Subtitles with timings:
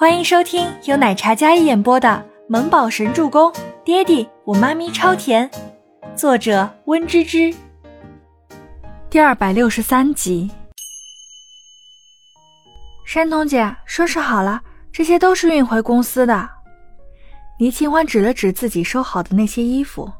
[0.00, 2.08] 欢迎收听由奶茶嘉一演播的
[2.48, 3.52] 《萌宝神助攻》，
[3.84, 5.50] 爹地我妈咪超甜，
[6.16, 7.54] 作者温芝芝。
[9.10, 10.50] 第二百六十三集。
[13.04, 16.48] 山童姐，收拾好了，这些都是运回公司的。
[17.58, 20.10] 倪清欢指了指自己收好的那些衣服，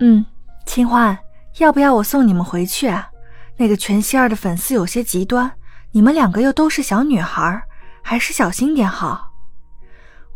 [0.00, 0.26] 嗯，
[0.66, 1.18] 清欢，
[1.56, 3.08] 要不要我送你们回去啊？
[3.56, 5.50] 那个全希儿的粉丝有些极端，
[5.92, 7.62] 你们两个又都是小女孩。
[8.08, 9.32] 还是小心点好。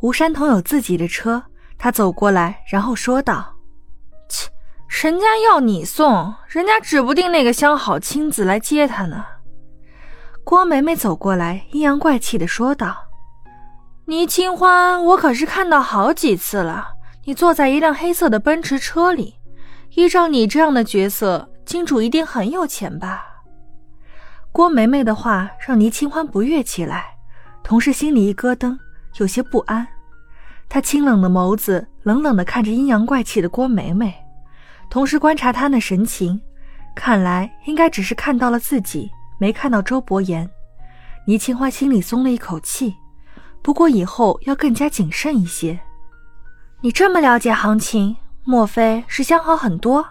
[0.00, 1.40] 吴山童有自己的车，
[1.78, 3.54] 他走过来，然后说道
[4.28, 4.50] ：“切，
[4.88, 9.24] 人家要你送，人家指不定那个相好亲自来接他呢。”
[10.42, 12.96] 郭梅梅走过来，阴阳怪气的说道
[14.06, 19.36] ：“倪清欢，我可是看到好几次了，你坐在一辆黑色的奔驰车里，
[19.94, 23.44] 依照你这样的角色，金主一定很有钱吧？”
[24.50, 27.18] 郭梅梅的话让倪清欢不悦起来。
[27.62, 28.78] 同时心里一咯噔，
[29.18, 29.86] 有些不安。
[30.68, 34.14] 他清冷的眸子冷冷地看着阴阳怪气的郭梅梅，
[34.88, 36.40] 同时观察她那神情，
[36.94, 40.48] 看来应该只是看到了自己，没看到周伯言。
[41.26, 42.94] 倪清欢心里松了一口气，
[43.62, 45.78] 不过以后要更加谨慎一些。
[46.80, 50.06] 你这么了解行情，莫非是相好很多？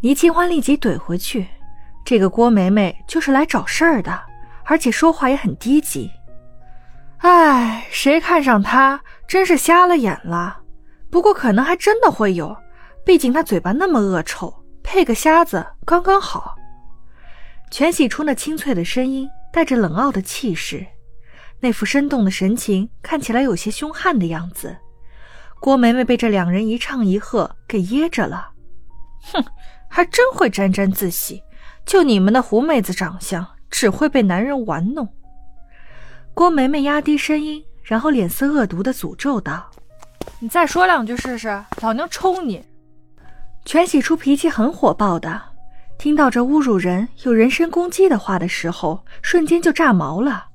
[0.00, 1.46] 倪清欢立即怼回去
[2.04, 4.20] ：“这个郭梅梅就是来找事儿的，
[4.64, 6.10] 而且说话也很低级。”
[7.22, 10.60] 唉，谁看上他真是瞎了眼了。
[11.08, 12.56] 不过可能还真的会有，
[13.04, 16.56] 毕竟他嘴巴那么恶臭，配个瞎子刚刚好。
[17.70, 20.84] 全喜初那清脆的声音带着冷傲的气势，
[21.60, 24.76] 那副生动的神情看起来有些凶悍的样子。
[25.60, 28.50] 郭梅梅被这两人一唱一和给噎着了。
[29.32, 29.44] 哼，
[29.88, 31.40] 还真会沾沾自喜。
[31.86, 35.08] 就你们那狐妹子长相，只会被男人玩弄。
[36.34, 39.70] 郭梅梅压低声音，然后脸色恶毒的诅咒道
[40.40, 42.64] ：“你再说两句试试，老娘抽你！”
[43.66, 45.40] 全喜初脾气很火爆的，
[45.98, 50.46] 听到这侮辱人、有人身攻击的话的时候，瞬间就炸毛了，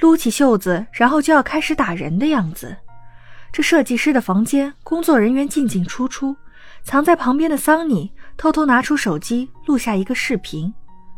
[0.00, 2.76] 撸起袖子，然后就要开始打人的样子。
[3.52, 6.36] 这设计师的房间，工作人员进进出出，
[6.82, 10.74] 藏在旁边的桑尼偷偷拿出手机录下一个视频，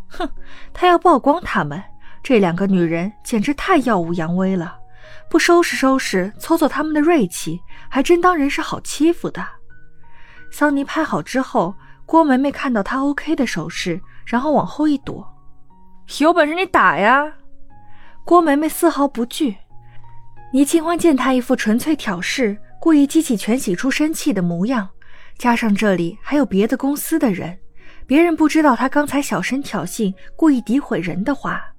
[0.09, 0.29] 哼，
[0.73, 1.83] 他要曝光他们。
[2.23, 4.77] 这两个女人简直太耀武扬威了，
[5.29, 9.45] 不收拾收拾，搓搓他们的锐气，还真当人是好欺负的。
[10.51, 11.75] 桑尼拍好之后，
[12.07, 15.27] 郭梅梅看到他 OK 的手势，然后往后一躲。
[16.21, 17.33] 有本事你打呀！
[18.25, 19.57] 郭梅梅丝毫不惧。
[20.53, 24.89] 倪清欢见她一副纯粹挑事、故意激起全喜初生气的模样，
[25.39, 27.59] 加上这里还有别的公司的人，
[28.07, 31.72] 别人不知道她刚才小声挑衅、故意诋毁人的话。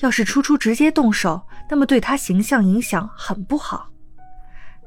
[0.00, 1.40] 要是初初直接动手，
[1.70, 3.88] 那么对他形象影响很不好。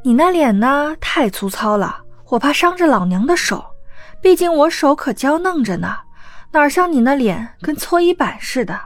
[0.04, 3.66] 你那脸呢，太粗糙了，我怕伤着老娘的手。
[4.22, 5.98] 毕竟我手可娇嫩着呢，
[6.52, 8.80] 哪像你那脸跟搓衣板似的。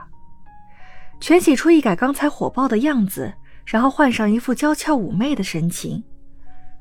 [1.20, 3.32] 全喜初一改刚才火爆的样子，
[3.64, 6.02] 然后换上一副娇俏妩媚的神情，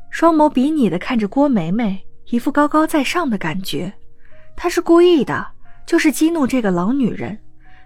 [0.10, 3.94] 双眸比拟的看着郭梅梅，一副高高在上的感觉。
[4.56, 5.48] 他是故意的，
[5.86, 7.38] 就是激怒这个老女人。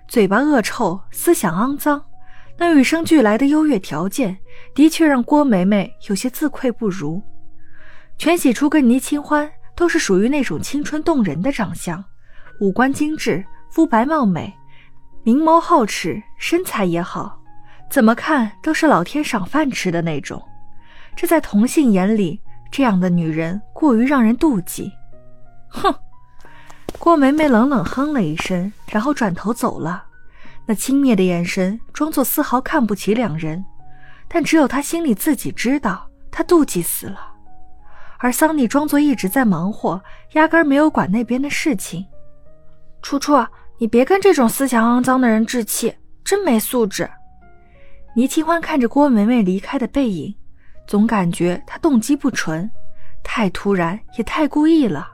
[0.07, 2.03] 嘴巴恶臭，思想肮脏，
[2.57, 4.37] 那与生俱来的优越条件，
[4.73, 7.21] 的确让郭梅梅有些自愧不如。
[8.17, 12.03] 全喜初跟倪清欢都是属于那种青春动人的长相，
[12.61, 14.53] 五官精致，肤白貌美，
[15.23, 17.41] 明眸皓齿，身材也好，
[17.89, 20.41] 怎么看都是老天赏饭吃的那种。
[21.15, 22.39] 这在同性眼里，
[22.71, 24.91] 这样的女人过于让人妒忌。
[25.67, 25.93] 哼。
[26.97, 30.03] 郭梅梅冷冷哼了一声，然后转头走了。
[30.65, 33.63] 那轻蔑的眼神，装作丝毫看不起两人，
[34.27, 37.19] 但只有她心里自己知道，她妒忌死了。
[38.17, 40.01] 而桑尼装作一直在忙活，
[40.33, 42.05] 压根没有管那边的事情。
[43.03, 43.45] 楚楚，
[43.77, 47.07] 你别跟这种思想肮脏的人置气，真没素质。
[48.15, 50.33] 倪清欢看着郭梅梅离开的背影，
[50.87, 52.69] 总感觉她动机不纯，
[53.23, 55.11] 太突然，也太故意了。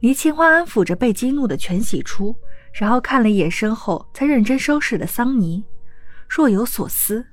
[0.00, 2.36] 倪清欢安抚着被激怒的全喜初，
[2.72, 5.64] 然后看了一眼身后在认真收拾的桑尼，
[6.28, 7.24] 若有所思。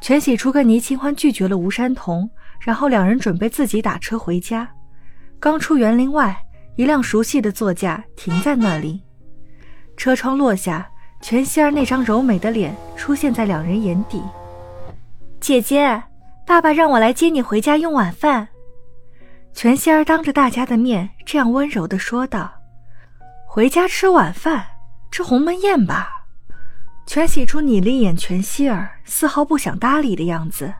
[0.00, 2.30] 全喜初跟倪清欢拒绝了吴山童，
[2.60, 4.68] 然后两人准备自己打车回家。
[5.40, 6.36] 刚出园林外，
[6.76, 9.02] 一辆熟悉的座驾停在那里，
[9.96, 10.88] 车窗落下，
[11.20, 14.22] 全希儿那张柔美的脸出现在两人眼底。
[15.40, 16.02] 姐姐，
[16.46, 18.48] 爸爸让我来接你回家用晚饭。
[19.54, 22.52] 全希儿当着大家的面这样温柔的说道
[23.46, 24.66] ：“回家吃晚饭，
[25.12, 26.10] 吃鸿门宴吧。”
[27.06, 30.74] 全喜初睨了一眼全希儿，丝毫不想搭理的样子。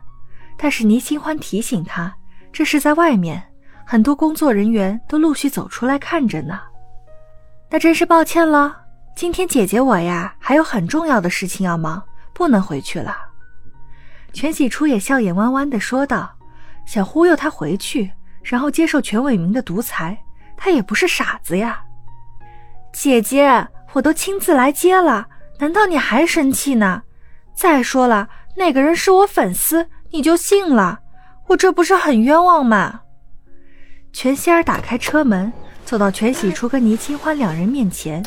[0.56, 2.12] 但是倪清欢提醒他，
[2.52, 3.40] 这是在外面，
[3.86, 6.60] 很多工作人员都陆续走出来看着呢。
[7.70, 8.76] 那真是抱歉了，
[9.14, 13.16] 今天姐姐我呀还有很重要的事情要忙，不能回去了。
[14.32, 16.36] 全喜初也笑眼弯弯的说道，
[16.86, 18.10] 想忽悠他回去，
[18.44, 20.16] 然后接受全伟明的独裁，
[20.56, 21.82] 他也不是傻子呀。
[22.92, 25.26] 姐姐，我都亲自来接了。
[25.58, 27.02] 难道你还生气呢？
[27.54, 31.00] 再说了，那个人是我粉丝，你就信了？
[31.48, 33.00] 我这不是很冤枉吗？
[34.12, 35.52] 全仙儿打开车门，
[35.84, 38.22] 走到全喜初跟倪清欢两人面前，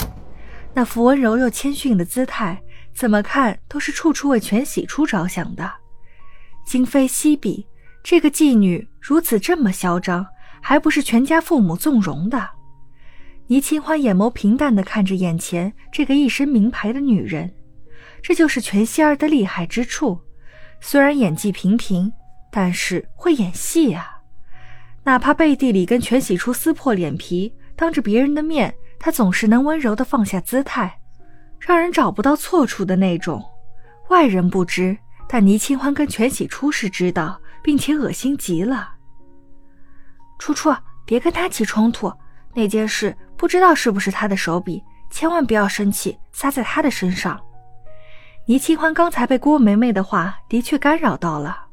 [0.74, 2.62] 那副温柔又谦逊的姿态，
[2.94, 5.72] 怎么看都是处处为全喜初着想的。
[6.66, 7.66] 今非昔比，
[8.04, 10.26] 这个妓女如此这么嚣张，
[10.62, 12.50] 还不是全家父母纵容的？
[13.48, 17.54] 倪清欢眼眸平淡地看着眼前这个一身名牌的女人，
[18.22, 20.20] 这就是全希儿的厉害之处。
[20.80, 22.12] 虽然演技平平，
[22.52, 24.18] 但是会演戏啊！
[25.04, 31.00] 哪怕背地里跟全喜初撕破脸皮，当着别人的面，她总是能温柔地放下姿态，
[31.60, 33.44] 让人找不到错处的那种。
[34.10, 34.98] 外人不知，
[35.28, 38.94] 但倪清欢跟全喜初是知道，并且恶心极了。
[40.40, 40.74] 楚楚，
[41.06, 42.12] 别跟他起冲突，
[42.54, 43.16] 那件事。
[43.36, 47.40] 不知道是不是他的手笔，千万不要生气，撒在他的身上。
[48.48, 51.66] 倪清欢刚才被郭梅梅的话的确干扰到了。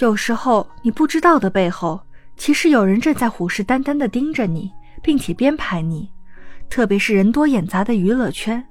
[0.00, 2.00] 有时候你不知道的背后，
[2.36, 4.70] 其实有人正在虎视眈眈地盯着你，
[5.02, 6.08] 并且编排你。
[6.70, 8.64] 特别是人多眼杂的娱乐圈，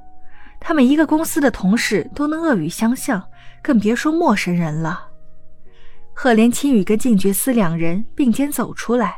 [0.60, 3.22] 他们一个公司的同事都能恶语相向，
[3.62, 5.06] 更别说陌生人了。
[6.14, 9.16] 赫连青羽跟静觉司两人并肩走出来。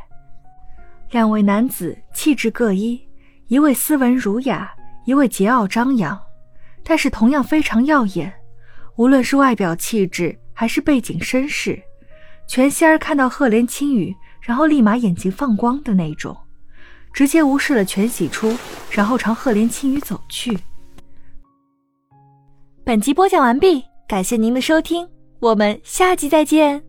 [1.10, 3.00] 两位男子气质各异，
[3.48, 6.20] 一位斯文儒雅，一位桀骜张扬，
[6.82, 8.32] 但是同样非常耀眼。
[8.96, 11.80] 无论是外表气质，还是背景身世，
[12.48, 16.34] 全仙儿看到赫连青羽，然后立马眼睛放光的那种，
[17.12, 18.56] 直接无视了全喜初，
[18.90, 20.58] 然后朝赫连青羽走去。
[22.84, 25.06] 本集播讲完毕，感谢您的收听，
[25.40, 26.85] 我们下集再见。